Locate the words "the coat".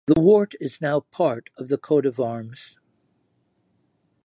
1.67-2.07